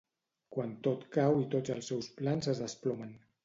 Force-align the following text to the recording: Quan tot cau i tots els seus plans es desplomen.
Quan 0.57 0.73
tot 0.87 1.05
cau 1.19 1.39
i 1.43 1.47
tots 1.53 1.77
els 1.77 1.93
seus 1.95 2.11
plans 2.19 2.53
es 2.57 2.67
desplomen. 2.67 3.17